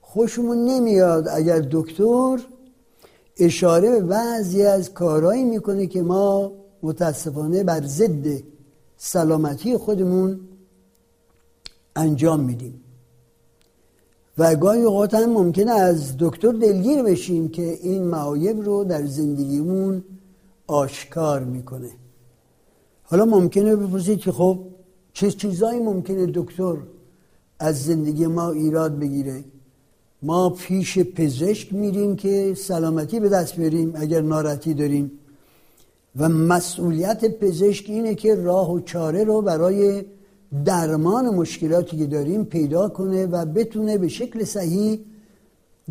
خوشمون 0.00 0.64
نمیاد 0.64 1.28
اگر 1.28 1.66
دکتر 1.70 2.40
اشاره 3.40 3.90
به 3.90 4.00
بعضی 4.00 4.62
از 4.62 4.94
کارهایی 4.94 5.44
می‌کنه 5.44 5.86
که 5.86 6.02
ما 6.02 6.52
متاسفانه 6.82 7.64
بر 7.64 7.86
ضد 7.86 8.42
سلامتی 8.96 9.76
خودمون 9.76 10.40
انجام 11.96 12.40
میدیم. 12.40 12.80
و 14.38 14.56
گاهی 14.56 14.82
اوقات 14.82 15.14
هم 15.14 15.30
ممکنه 15.30 15.70
از 15.70 16.14
دکتر 16.18 16.52
دلگیر 16.52 17.02
بشیم 17.02 17.48
که 17.48 17.78
این 17.82 18.04
معایب 18.04 18.60
رو 18.60 18.84
در 18.84 19.06
زندگیمون 19.06 20.04
آشکار 20.66 21.44
می‌کنه. 21.44 21.90
حالا 23.02 23.24
ممکنه 23.24 23.76
بپرسید 23.76 24.18
که 24.18 24.32
خب 24.32 24.58
چه 25.12 25.30
چیزایی 25.30 25.80
ممکنه 25.80 26.26
دکتر 26.34 26.76
از 27.58 27.84
زندگی 27.84 28.26
ما 28.26 28.50
ایراد 28.50 28.98
بگیره؟ 28.98 29.44
ما 30.22 30.50
پیش 30.50 30.98
پزشک 30.98 31.72
میریم 31.72 32.16
که 32.16 32.54
سلامتی 32.56 33.20
به 33.20 33.28
دست 33.28 33.56
بریم 33.56 33.92
اگر 33.96 34.20
ناراحتی 34.20 34.74
داریم. 34.74 35.10
و 36.16 36.28
مسئولیت 36.28 37.38
پزشک 37.38 37.84
اینه 37.88 38.14
که 38.14 38.34
راه 38.34 38.72
و 38.72 38.80
چاره 38.80 39.24
رو 39.24 39.42
برای 39.42 40.04
درمان 40.64 41.26
مشکلاتی 41.26 41.96
که 41.96 42.06
داریم 42.06 42.44
پیدا 42.44 42.88
کنه 42.88 43.26
و 43.26 43.44
بتونه 43.44 43.98
به 43.98 44.08
شکل 44.08 44.44
صحیح 44.44 45.00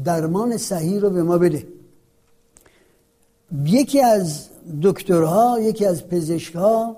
درمان 0.03 0.57
صحیح 0.57 0.99
رو 0.99 1.09
به 1.09 1.23
ما 1.23 1.37
بده. 1.37 1.67
یکی 3.65 4.01
از 4.01 4.47
دکترها 4.81 5.59
یکی 5.59 5.85
از 5.85 6.07
پزشکها 6.07 6.97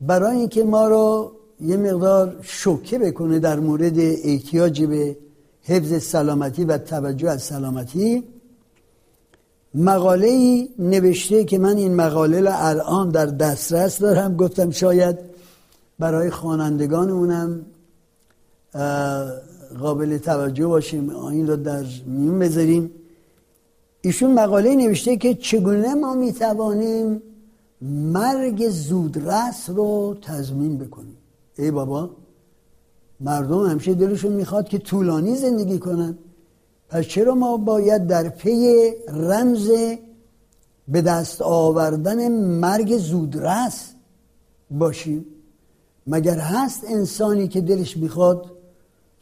برای 0.00 0.36
اینکه 0.36 0.64
ما 0.64 0.88
رو 0.88 1.32
یه 1.60 1.76
مقدار 1.76 2.36
شوکه 2.42 2.98
بکنه 2.98 3.38
در 3.38 3.60
مورد 3.60 3.98
احتیاج 3.98 4.82
به 4.82 5.16
حفظ 5.64 6.02
سلامتی 6.02 6.64
و 6.64 6.78
توجه 6.78 7.30
از 7.30 7.42
سلامتی. 7.42 8.24
مقاله 9.74 10.26
ای 10.26 10.68
نوشته 10.78 11.44
که 11.44 11.58
من 11.58 11.76
این 11.76 11.94
مقاله 11.94 12.40
را 12.40 12.54
الان 12.54 13.10
در 13.10 13.26
دسترس 13.26 13.98
دارم. 13.98 14.36
گفتم 14.36 14.70
شاید 14.70 15.18
برای 15.98 16.30
خوانندگانمونم 16.30 17.60
قابل 19.78 20.18
توجه 20.18 20.66
باشیم 20.66 21.16
این 21.16 21.46
رو 21.46 21.56
در 21.56 21.84
میون 22.06 22.38
بذاریم. 22.38 22.90
ایشون 24.00 24.34
مقاله 24.34 24.74
نوشته 24.74 25.16
که 25.16 25.34
چگونه 25.34 25.94
ما 25.94 26.14
می‌توانیم 26.14 27.22
مرگ 28.12 28.68
زودرس 28.68 29.70
رو 29.70 30.16
تضمین 30.22 30.78
بکنیم. 30.78 31.16
ای 31.58 31.70
بابا 31.70 32.10
مردم 33.24 33.66
همیشه 33.66 33.94
دلشون 33.94 34.32
می‌خواد 34.32 34.68
که 34.68 34.78
طولانی 34.78 35.36
زندگی 35.36 35.78
کنن. 35.78 36.18
پس 36.88 37.04
چرا 37.04 37.34
ما 37.34 37.56
باید 37.56 38.06
در 38.06 38.28
پی 38.28 38.90
رمز 39.08 39.70
به 40.88 41.02
دست 41.02 41.42
آوردن 41.42 42.28
مرگ 42.38 42.98
زودرس 42.98 43.94
باشیم؟ 44.70 45.26
مگر 46.06 46.38
هست 46.38 46.84
انسانی 46.88 47.48
که 47.48 47.60
دلش 47.60 47.96
می‌خواد 47.96 48.50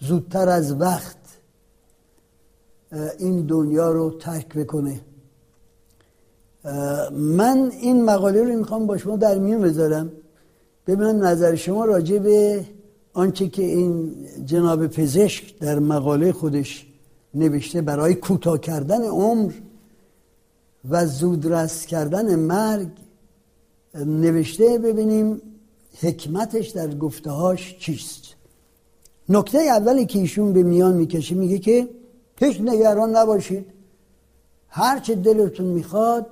زودتر 0.00 0.48
از 0.48 0.80
وقت 0.80 1.16
این 3.18 3.46
دنیا 3.46 3.92
رو 3.92 4.10
ترک 4.10 4.48
بکنه؟ 4.54 5.00
من 7.12 7.72
این 7.80 8.04
مقاله 8.04 8.42
رو 8.42 8.58
می‌خوام 8.58 8.86
با 8.86 8.98
شما 8.98 9.16
در 9.16 9.38
میون 9.38 9.62
بذارم. 9.62 10.12
ببینم 10.86 11.24
نظر 11.24 11.54
شما 11.54 11.84
راجع 11.84 12.18
به 12.18 12.64
آنچه 13.14 13.48
که 13.48 13.62
این 13.62 14.14
جناب 14.46 14.86
پزشک 14.86 15.58
در 15.58 15.78
مقاله 15.78 16.32
خودش 16.32 16.86
نوشته 17.34 17.82
برای 17.82 18.14
کوتاه 18.14 18.58
کردن 18.58 19.04
عمر 19.04 19.52
و 20.90 21.06
زودرس 21.06 21.86
کردن 21.86 22.34
مرگ 22.34 22.88
نوشته 23.94 24.78
ببینیم 24.78 25.42
حکمتش 26.00 26.68
در 26.68 26.94
گفتهاش 26.94 27.76
چیست. 27.78 28.22
نکته 29.28 29.58
اولی 29.58 30.06
که 30.06 30.18
ایشون 30.18 30.52
به 30.52 30.62
میان 30.62 30.94
می‌کشه 30.94 31.34
میگه 31.34 31.58
که 31.58 31.88
هیچ 32.38 32.60
نگران 32.60 33.16
نباشید. 33.16 33.66
هر 34.68 34.98
چه 35.00 35.14
دلتون 35.14 35.66
می‌خواد 35.66 36.26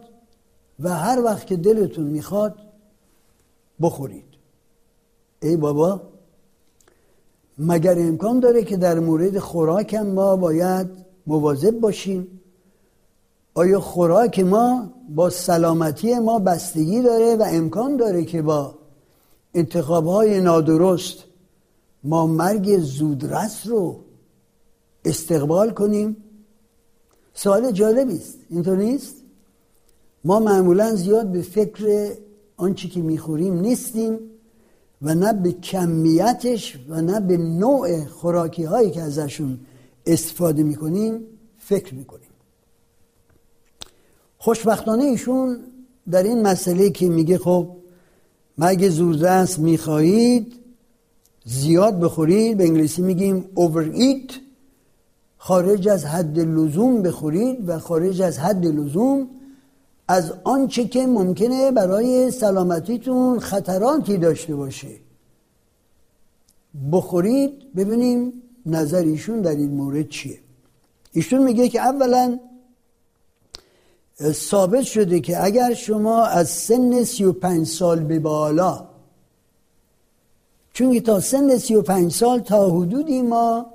و 0.80 0.88
هر 0.88 1.22
وقت 1.24 1.46
که 1.46 1.56
دلتون 1.56 2.04
می‌خواد 2.04 2.54
بخورید. 3.80 4.24
ای 5.42 5.56
بابا 5.56 6.02
مگر 7.62 7.98
امکان 7.98 8.40
داره 8.40 8.64
که 8.64 8.76
در 8.76 8.98
مورد 8.98 9.38
خوراک 9.38 9.94
ما 9.94 10.36
باید 10.36 10.86
مواظب 11.26 11.80
باشیم؟ 11.80 12.40
آیا 13.54 13.80
خوراک 13.80 14.40
ما 14.40 14.92
با 15.08 15.30
سلامتی 15.30 16.18
ما 16.18 16.38
بستگی 16.38 17.02
داره 17.02 17.36
و 17.36 17.44
امکان 17.46 17.96
داره 17.96 18.24
که 18.24 18.42
با 18.42 18.74
انتخاب 19.54 20.06
های 20.06 20.40
نادرست 20.40 21.24
ما 22.04 22.26
مرگ 22.26 22.78
زودرس 22.78 23.66
رو 23.66 23.96
استقبال 25.04 25.70
کنیم؟ 25.70 26.16
سوال 27.34 27.72
جالبی 27.72 28.16
است. 28.16 28.38
اینطور 28.50 28.76
نیست؟ 28.76 29.14
ما 30.24 30.40
معمولا 30.40 30.94
زیاد 30.94 31.26
به 31.32 31.42
فکر 31.42 32.12
آنچه 32.56 32.88
که 32.88 33.00
می‌خوریم 33.00 33.60
نیستیم. 33.60 34.18
و 35.02 35.14
نه 35.14 35.32
به 35.32 35.52
کمیتش 35.52 36.78
و 36.88 37.00
نه 37.00 37.20
به 37.20 37.36
نوع 37.36 38.04
خوراکی 38.04 38.64
هایی 38.64 38.90
که 38.90 39.02
ازشون 39.02 39.60
استفاده 40.06 40.62
می‌کنیم 40.62 41.20
فکر 41.58 41.94
می‌کنیم. 41.94 42.28
خوشبختانه 44.38 45.04
ایشون 45.04 45.58
در 46.10 46.22
این 46.22 46.42
مسئله 46.42 46.90
که 46.90 47.08
میگه 47.08 47.38
خب 47.38 47.68
مگه 48.58 48.88
زودرس 48.88 49.58
می‌خواهید 49.58 50.52
زیاد 51.44 52.00
بخورید 52.00 52.56
به 52.56 52.64
انگلیسی 52.64 53.02
میگیم 53.02 53.44
overeat 53.56 54.32
خارج 55.36 55.88
از 55.88 56.04
حد 56.04 56.38
لزوم 56.38 57.02
بخورید 57.02 57.68
و 57.68 57.78
خارج 57.78 58.22
از 58.22 58.38
حد 58.38 58.66
لزوم 58.66 59.28
از 60.10 60.32
آنچه 60.44 60.84
که 60.84 61.06
ممکنه 61.06 61.70
برای 61.70 62.30
سلامتیتون 62.30 63.38
خطراتی 63.38 64.18
داشته 64.18 64.54
باشه. 64.54 64.88
بخورید 66.92 67.74
ببینیم 67.74 68.32
نظر 68.66 69.02
ایشون 69.02 69.40
در 69.40 69.50
این 69.50 69.70
مورد 69.70 70.08
چیه. 70.08 70.38
ایشون 71.12 71.42
میگه 71.42 71.68
که 71.68 71.80
اولا 71.80 72.38
ثابت 74.22 74.82
شده 74.82 75.20
که 75.20 75.44
اگر 75.44 75.74
شما 75.74 76.24
از 76.24 76.48
سن 76.48 77.04
35 77.04 77.66
سال 77.66 78.00
به 78.00 78.18
بالا 78.18 78.88
چون 80.72 81.00
تا 81.00 81.20
سن 81.20 81.58
35 81.58 82.12
سال 82.12 82.38
تا 82.38 82.70
حدودی 82.70 83.22
ما 83.22 83.66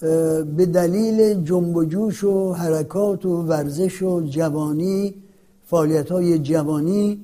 به 0.00 0.66
دلیل 0.66 1.44
جنب 1.44 1.76
و 1.76 1.84
جوش 1.84 2.24
و 2.24 2.52
حرکات 2.52 3.26
و 3.26 3.42
ورزش 3.42 4.02
و 4.02 4.20
جوانی 4.20 5.14
فعالیت 5.66 6.12
های 6.12 6.38
جوانی 6.38 7.20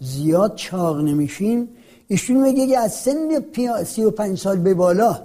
زیاد 0.00 0.54
چاق 0.54 1.00
نمیشیم. 1.00 1.68
ایشون 2.08 2.42
میگه 2.42 2.66
که 2.66 2.78
از 2.78 2.94
سن 2.94 3.44
35 3.84 4.38
سال 4.38 4.56
به 4.56 4.74
بالا 4.74 5.22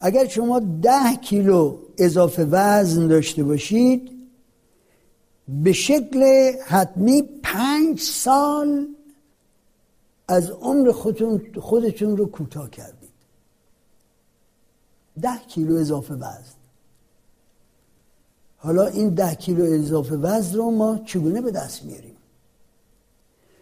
اگر 0.00 0.28
شما 0.28 0.60
ده 0.82 1.14
کیلو 1.22 1.76
اضافه 1.98 2.44
وزن 2.50 3.06
داشته 3.06 3.44
باشید 3.44 4.10
به 5.48 5.72
شکل 5.72 6.52
حتمی 6.66 7.22
پنج 7.42 8.00
سال 8.00 8.86
از 10.28 10.50
عمر 10.50 10.92
خودتون, 10.92 11.40
خودتون 11.60 12.16
رو 12.16 12.26
کوتاه 12.26 12.70
کردید 12.70 12.97
ده 15.22 15.38
کیلو 15.48 15.76
اضافه 15.76 16.14
وزن. 16.14 16.58
حالا 18.56 18.86
این 18.86 19.14
ده 19.14 19.34
کیلو 19.34 19.64
اضافه 19.64 20.16
وزن 20.16 20.56
رو 20.56 20.70
ما 20.70 20.98
چگونه 20.98 21.40
به 21.40 21.50
دست 21.50 21.84
میاریم؟ 21.84 22.16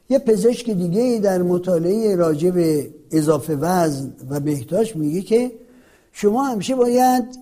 یه 0.08 0.18
پزشک 0.18 0.70
دیگه 0.70 1.00
ای 1.00 1.20
در 1.20 1.42
مطالعه 1.42 2.16
راجع 2.16 2.50
به 2.50 2.94
اضافه 3.10 3.56
وزن 3.56 4.12
و 4.30 4.40
بهداشت 4.40 4.96
میگه 4.96 5.22
که 5.22 5.52
شما 6.12 6.44
همیشه 6.44 6.74
باید 6.74 7.38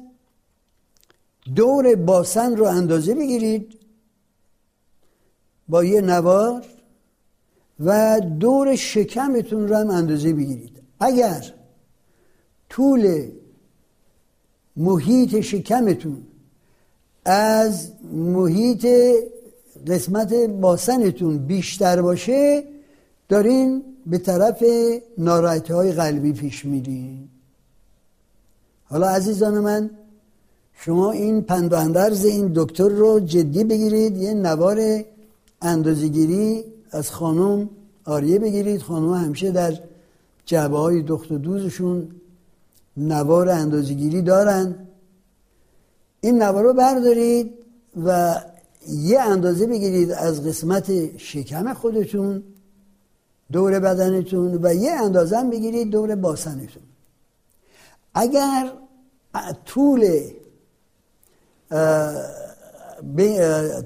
دور 1.54 1.94
باسن 1.94 2.56
رو 2.56 2.64
اندازه 2.64 3.14
بگیرید 3.14 3.78
با 5.68 5.84
یه 5.84 6.00
نوار 6.00 6.64
و 7.80 8.20
دور 8.20 8.76
شکمتون 8.76 9.68
رو 9.68 9.76
هم 9.76 9.90
اندازه 9.90 10.32
بگیرید. 10.32 10.82
اگر 11.00 11.54
طول 12.68 13.30
محیط 14.76 15.40
شکمتون 15.40 16.22
از 17.24 17.92
محیط 18.12 18.86
قسمت 19.86 20.34
باسنتون 20.34 21.38
بیشتر 21.38 22.02
باشه 22.02 22.64
دارین 23.28 23.82
به 24.06 24.18
طرف 24.18 24.64
ناراحتی 25.18 25.72
های 25.72 25.92
قلبی 25.92 26.32
پیش 26.32 26.64
میرین. 26.64 27.28
حالا 28.84 29.08
عزیزان 29.08 29.58
من 29.58 29.90
شما 30.74 31.10
این 31.10 31.42
پند 31.42 31.96
این 32.24 32.52
دکتر 32.54 32.88
رو 32.88 33.20
جدی 33.20 33.64
بگیرید 33.64 34.16
یه 34.16 34.34
نوار 34.34 35.04
اندازگیری 35.62 36.64
از 36.90 37.10
خانم 37.10 37.68
آریه 38.04 38.38
بگیرید. 38.38 38.82
خانم 38.82 39.12
همیشه 39.14 39.50
در 39.50 39.78
جبه 40.46 40.78
های 40.78 41.02
دخت 41.02 41.32
و 41.32 41.38
دوزشون 41.38 42.08
نوار 42.96 43.48
اندازگیری 43.48 44.22
دارن. 44.22 44.74
این 46.20 46.42
نوار 46.42 46.64
رو 46.64 46.74
بردارید 46.74 47.54
و 48.04 48.40
یه 48.88 49.20
اندازه 49.20 49.66
بگیرید 49.66 50.10
از 50.12 50.46
قسمت 50.46 51.16
شکم 51.18 51.74
خودتون 51.74 52.42
دور 53.52 53.80
بدنتون 53.80 54.58
و 54.62 54.74
یه 54.74 54.92
اندازه 54.92 55.38
هم 55.38 55.50
بگیرید 55.50 55.90
دور 55.90 56.14
باسنتون. 56.14 56.82
اگر 58.14 58.72
طول 59.64 60.20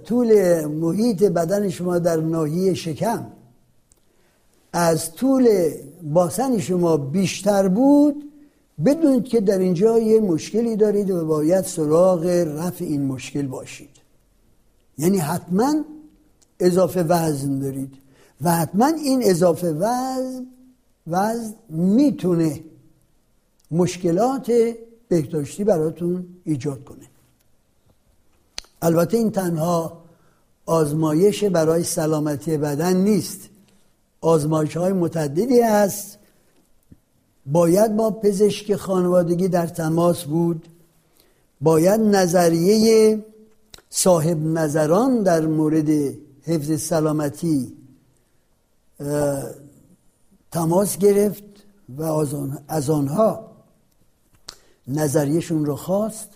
طول 0.05 0.65
محیط 0.65 1.23
بدن 1.25 1.69
شما 1.69 1.99
در 1.99 2.17
ناحیه 2.17 2.75
شکم 2.75 3.27
از 4.73 5.15
طول 5.15 5.71
باسن 6.03 6.59
شما 6.59 6.97
بیشتر 6.97 7.69
بود 7.69 8.28
بدونید 8.85 9.25
که 9.25 9.41
در 9.41 9.59
اینجا 9.59 9.99
یه 9.99 10.21
مشکلی 10.21 10.77
دارید 10.77 11.11
و 11.11 11.27
باید 11.27 11.65
سراغ 11.65 12.27
رفع 12.59 12.85
این 12.85 13.07
مشکل 13.07 13.47
باشید. 13.47 13.91
یعنی 14.99 15.19
حتما 15.19 15.75
اضافه 16.61 17.03
وزن 17.03 17.59
دارید 17.59 17.95
و 18.43 18.57
حتما 18.57 18.87
این 18.87 19.23
اضافه 19.25 19.71
وزن 19.71 20.47
وزن 21.07 21.55
می‌تونه 21.69 22.61
مشکلات 23.71 24.53
بهداشتی 25.09 25.65
براتون 25.65 26.27
ایجاد 26.45 26.85
کنه. 26.85 27.07
البته 28.83 29.17
این 29.17 29.31
تنها 29.31 30.05
آزمایش 30.67 31.45
برای 31.45 31.85
سلامتی 31.85 32.57
بدن 32.57 32.97
نیست. 32.97 33.41
آزمایش 34.21 34.77
های 34.77 34.93
متعددی 34.93 35.61
هست. 35.61 36.18
باید 37.53 37.97
با 37.97 38.11
پزشک 38.11 38.77
خانوادگی 38.77 39.49
در 39.49 39.67
تماس 39.67 40.25
بود. 40.25 40.69
باید 41.61 42.01
نظریه 42.01 43.25
صاحب 43.91 44.39
نظران 44.39 45.23
در 45.23 45.47
مورد 45.47 46.15
حفظ 46.43 46.83
سلامتی 46.83 47.73
تماس 50.51 50.99
گرفت 50.99 51.45
و 51.99 52.03
از 52.69 52.91
آنها 52.91 53.51
نظریشون 54.89 55.65
رو 55.65 55.77
خواست. 55.77 56.29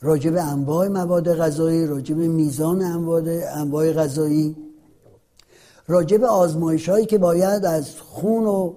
راجع 0.00 0.30
به 0.30 0.42
انواع 0.42 0.88
مواد 0.88 1.34
غذایی 1.34 1.86
راجع 1.86 2.14
به 2.14 2.28
میزان 2.28 2.82
انواع 3.54 3.92
غذایی 3.92 4.56
راجع 5.88 6.16
به 6.16 6.26
آزمایش 6.26 6.88
هایی 6.88 7.06
که 7.06 7.18
باید 7.18 7.64
از 7.64 8.00
خون 8.00 8.46
و 8.46 8.74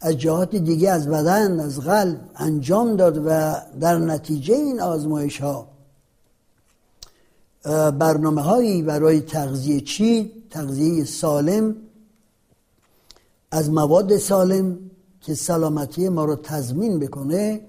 از 0.00 0.18
جهات 0.18 0.56
دیگه 0.56 0.90
از 0.90 1.08
بدن 1.08 1.60
از 1.60 1.80
قلب 1.80 2.20
انجام 2.36 2.96
داد 2.96 3.22
و 3.26 3.54
در 3.80 3.98
نتیجه 3.98 4.54
این 4.54 4.80
آزمایش 4.80 5.40
ها 5.40 5.68
برنامه 7.90 8.42
هایی 8.42 8.82
برای 8.82 9.20
تغذیه 9.20 9.80
چی؟ 9.80 10.32
تغذیه 10.50 11.04
سالم 11.04 11.76
از 13.50 13.70
مواد 13.70 14.16
سالم 14.16 14.78
که 15.20 15.34
سلامتی 15.34 16.08
ما 16.08 16.24
رو 16.24 16.36
تضمین 16.36 16.98
بکنه 16.98 17.60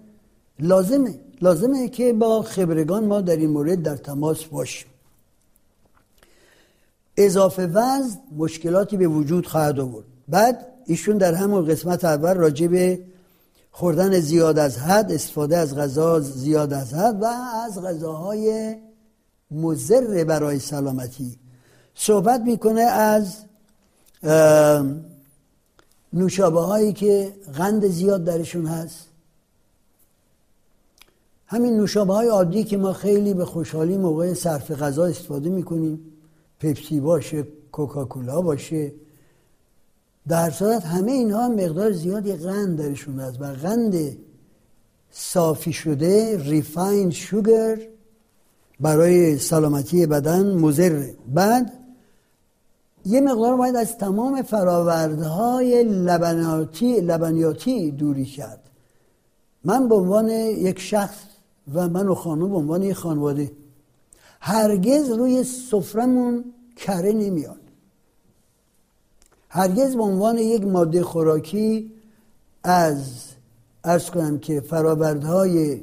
لازمه. 0.60 1.20
لازمه 1.42 1.90
که 1.90 2.14
با 2.14 2.42
خبرگان 2.42 3.06
ما 3.06 3.22
در 3.22 3.36
این 3.36 3.50
مورد 3.50 3.84
در 3.84 3.96
تماس 3.96 4.46
باشیم. 4.46 4.88
اضافه 7.18 7.68
وزن 7.68 8.20
مشکلاتی 8.38 8.98
به 8.98 9.08
وجود 9.08 9.48
خواهد 9.48 9.80
آورد. 9.80 10.06
بعد 10.28 10.68
ایشون 10.90 11.18
در 11.18 11.34
همون 11.34 11.66
قسمت 11.66 12.06
اول 12.06 12.34
راجع 12.34 12.68
به 12.68 13.00
خوردن 13.72 14.20
زیاد 14.20 14.60
از 14.60 14.78
حد 14.78 15.12
استفاده 15.12 15.58
از 15.58 15.76
غذا 15.76 16.20
زیاد 16.20 16.74
از 16.74 16.94
حد 16.94 17.22
و 17.22 17.26
از 17.66 17.82
غذاهای 17.82 18.76
مزر 19.52 20.24
برای 20.24 20.60
سلامتی. 20.60 21.36
صحبت 21.96 22.42
می‌کنه 22.42 22.82
از 22.82 23.36
نوشابه 26.14 26.62
هایی 26.62 26.94
که 26.94 27.34
غند 27.58 27.88
زیاد 27.88 28.24
درشون 28.24 28.66
هست. 28.66 29.06
همین 31.46 31.78
نوشابه 31.78 32.14
های 32.14 32.28
عادی 32.28 32.64
که 32.64 32.78
ما 32.78 32.94
خیلی 32.94 33.34
به 33.34 33.46
خوشحالی 33.46 33.98
موقع 33.98 34.34
صرف 34.34 34.72
غذا 34.72 35.06
استفاده 35.06 35.50
می‌کنیم. 35.50 36.00
پپسی 36.60 37.00
باشه 37.00 37.48
کوکاکولا 37.72 38.42
باشه. 38.42 38.92
در 40.28 40.50
صورت 40.50 40.86
همه 40.86 41.12
اینها 41.12 41.50
مقدار 41.50 41.92
زیادی 41.92 42.34
قند 42.34 42.78
درشون 42.78 43.20
هست 43.20 43.42
و 43.42 43.46
قند 43.46 44.18
صافی 45.12 45.74
شده 45.74 46.38
ریفایند 46.44 47.12
شوگر 47.12 47.80
برای 48.80 49.38
سلامتی 49.38 50.06
بدن 50.06 50.54
مضر. 50.54 51.06
بعد 51.28 51.74
یه 53.06 53.22
مقدار 53.22 53.58
باید 53.58 53.76
از 53.76 53.98
تمام 53.98 54.42
فراوردهای 54.42 55.84
لبنیاتی 55.84 57.02
لبنیاتی 57.02 57.92
دوری 57.92 58.26
کرد. 58.26 58.70
من 59.64 59.90
به 59.90 59.96
عنوان 59.96 60.30
یک 60.30 60.80
شخص 60.80 61.18
و 61.74 61.90
من 61.90 62.08
و 62.08 62.16
خانم 62.16 62.50
به 62.50 62.56
عنوان 62.56 62.84
یک 62.84 62.94
خانواده 62.94 63.52
هرگز 64.42 65.10
روی 65.10 65.44
سفرمون 65.44 66.46
کره 66.76 67.12
نمیاد 67.12 67.62
هرگز 69.50 69.96
به 69.96 70.04
عنوان 70.04 70.38
یک 70.38 70.64
ماده 70.64 71.04
خوراکی 71.04 71.92
از 72.64 73.04
ارز 73.84 74.10
کنم 74.10 74.40
که 74.40 74.62
فراوردهای 74.62 75.82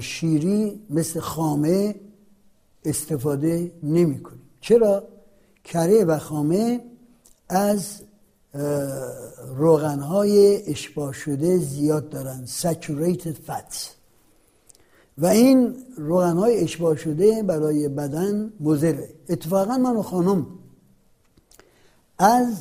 شیری 0.00 0.80
مثل 0.90 1.20
خامه 1.20 1.94
استفاده 2.84 3.72
نمی 3.82 4.22
کنیم. 4.22 4.42
چرا؟ 4.60 5.02
کره 5.64 6.04
و 6.04 6.18
خامه 6.18 6.80
از 7.48 8.02
روغنهای 9.56 10.62
اشباه 10.70 11.12
شده 11.12 11.58
زیاد 11.58 12.10
دارن 12.10 12.46
saturated 12.46 13.36
fats. 13.48 13.96
و 15.18 15.26
این 15.26 15.74
روغنهای 15.96 16.56
اشباه 16.56 16.96
شده 16.96 17.42
برای 17.42 17.88
بدن 17.88 18.52
مزره 18.60 19.08
اتفاقا 19.28 19.78
من 19.78 19.96
و 19.96 20.02
خانم 20.02 20.46
از 22.18 22.54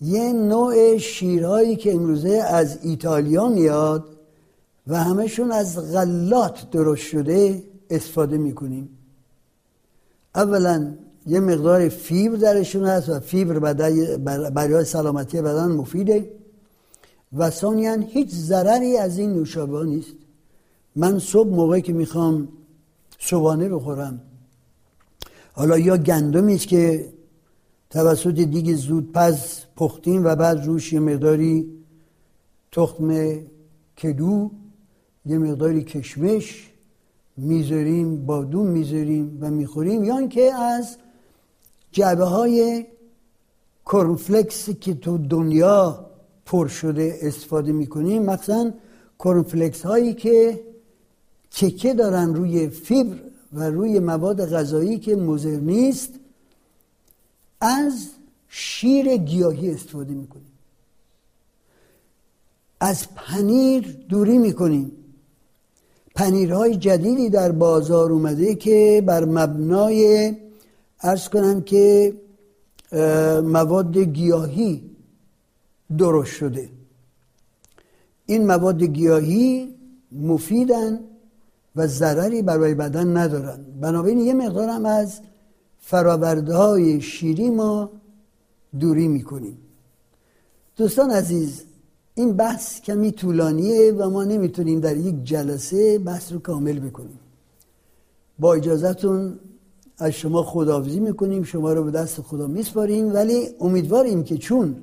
یه 0.00 0.32
نوع 0.32 0.98
شیرهایی 0.98 1.76
که 1.76 1.94
امروزه 1.94 2.30
از 2.30 2.78
ایتالیا 2.82 3.48
میاد 3.48 4.04
و 4.86 5.04
همشون 5.04 5.52
از 5.52 5.92
غلات 5.92 6.70
درست 6.70 7.02
شده 7.02 7.62
استفاده 7.90 8.38
می‌کنیم. 8.38 8.88
اولا 10.34 10.94
یه 11.26 11.40
مقدار 11.40 11.88
فیبر 11.88 12.36
درشون 12.36 12.84
هست 12.84 13.08
و 13.08 13.20
فیبر 13.20 13.58
برای 14.50 14.84
سلامتی 14.84 15.42
بدن 15.42 15.66
مفیده. 15.66 16.30
و 17.36 17.50
ثانیا 17.50 17.94
هیچ 17.94 18.30
ضرری 18.30 18.96
از 18.96 19.18
این 19.18 19.32
نوشابه 19.32 19.84
نیست. 19.84 20.12
من 20.96 21.18
صبح 21.18 21.48
موقعی 21.48 21.82
که 21.82 21.92
می‌خوام 21.92 22.48
صبحانه 23.18 23.68
بخورم. 23.68 24.20
حالا 25.52 25.78
یا 25.78 25.96
گندمی 25.96 26.58
که 26.58 27.12
توسط 27.94 28.48
زود 28.74 29.12
پس 29.12 29.62
پختیم 29.76 30.24
و 30.24 30.34
بعد 30.36 30.66
روش 30.66 30.92
یه 30.92 31.00
مقداری 31.00 31.70
تخم 32.72 33.38
کدو 34.02 34.50
یه 35.26 35.38
مقداری 35.38 35.82
کشمش 35.82 36.70
می‌ذاریم 37.36 38.26
بادوم 38.26 38.66
می‌ذاریم 38.66 39.38
و 39.40 39.50
می‌خوریم. 39.50 40.04
یا 40.04 40.18
اینکه 40.18 40.54
از 40.54 40.96
جعبه 41.92 42.24
های 42.24 42.86
کورن‌فلکس 43.86 44.70
که 44.70 44.94
تو 44.94 45.18
دنیا 45.18 46.06
پر 46.46 46.68
شده 46.68 47.18
استفاده 47.22 47.72
می‌کنیم 47.72 48.22
مثلا 48.22 48.72
کورن‌فلکس 49.24 49.82
هایی 49.82 50.14
که 50.14 50.60
تکیه 51.50 51.94
دارن 51.94 52.34
روی 52.34 52.68
فیبر 52.68 53.16
و 53.52 53.70
روی 53.70 53.98
مواد 53.98 54.46
غذایی 54.52 54.98
که 54.98 55.16
مضر 55.16 55.60
نیست 55.60 56.10
از 57.64 58.08
شیر 58.48 59.16
گیاهی 59.16 59.70
استفاده 59.70 60.14
می‌کنیم. 60.14 60.52
از 62.80 63.14
پنیر 63.14 64.04
دوری 64.08 64.38
می‌کنیم. 64.38 64.92
پنیرهای 66.14 66.76
جدیدی 66.76 67.30
در 67.30 67.52
بازار 67.52 68.12
اومده 68.12 68.54
که 68.54 69.02
بر 69.06 69.24
مبنای 69.24 70.32
ارز 71.00 71.28
کنم 71.28 71.60
که 71.60 72.14
مواد 73.44 73.98
گیاهی 73.98 74.90
درست 75.98 76.32
شده. 76.32 76.68
این 78.26 78.46
مواد 78.46 78.82
گیاهی 78.82 79.74
مفیدن 80.12 81.00
و 81.76 81.86
ضرری 81.86 82.42
برای 82.42 82.74
بدن 82.74 83.16
ندارن. 83.16 83.64
بنابراین 83.80 84.18
یه 84.18 84.34
مقدارم 84.34 84.84
از 84.86 85.20
فراورده 85.86 86.54
های 86.54 87.00
شیری 87.00 87.50
ما 87.50 87.90
دوری 88.80 89.08
می‌کنیم. 89.08 89.58
دوستان 90.76 91.10
عزیز 91.10 91.62
این 92.14 92.32
بحث 92.32 92.80
کمی 92.80 93.12
طولانیه 93.12 93.92
و 93.92 94.10
ما 94.10 94.24
نمی‌تونیم 94.24 94.80
در 94.80 94.96
یک 94.96 95.24
جلسه 95.24 95.98
بحث 95.98 96.32
رو 96.32 96.38
کامل 96.38 96.78
بکنیم. 96.78 97.18
با 98.38 98.54
اجازهتون 98.54 99.38
از 99.98 100.12
شما 100.12 100.42
خداحافظی 100.42 101.00
می‌کنیم 101.00 101.42
شما 101.42 101.72
رو 101.72 101.84
به 101.84 101.90
دست 101.90 102.20
خدا 102.20 102.46
میسپاریم 102.46 103.14
ولی 103.14 103.48
امیدواریم 103.60 104.24
که 104.24 104.36
چون 104.36 104.76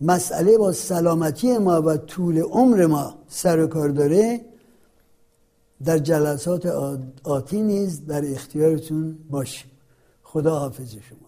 مسئله 0.00 0.58
با 0.58 0.72
سلامتی 0.72 1.58
ما 1.58 1.82
و 1.82 1.96
طول 1.96 2.38
عمر 2.38 2.86
ما 2.86 3.14
سر 3.28 3.58
و 3.64 3.66
کار 3.66 3.88
داره 3.88 4.40
در 5.84 5.98
جلسات 5.98 6.66
آتی 7.24 7.62
نیز 7.62 8.06
در 8.06 8.32
اختیارتون 8.32 9.18
باشیم 9.30 9.70
خداحافظ 10.36 10.96
شما 10.96 11.25